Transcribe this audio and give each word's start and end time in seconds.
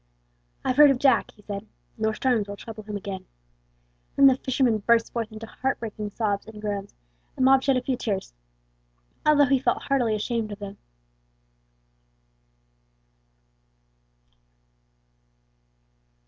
"I've 0.65 0.77
heard 0.77 0.89
of 0.89 0.97
Jack," 0.97 1.29
he 1.29 1.43
said; 1.43 1.67
"no 1.95 2.11
storms 2.11 2.47
will 2.47 2.55
trouble 2.55 2.81
him 2.83 2.97
again;" 2.97 3.27
and 4.17 4.27
then 4.27 4.35
the 4.35 4.41
fisherman 4.41 4.79
burst 4.79 5.13
forth 5.13 5.31
into 5.31 5.45
heart 5.45 5.79
breaking 5.79 6.09
sobs 6.09 6.47
and 6.47 6.59
groans, 6.59 6.95
and 7.37 7.45
Bob 7.45 7.61
shed 7.61 7.77
a 7.77 7.83
few 7.83 7.95
tears, 7.97 8.33
although 9.27 9.45
he 9.45 9.59
felt 9.59 9.83
heartily 9.83 10.15
ashamed 10.15 10.51
of 10.51 10.57
them. 10.57 10.79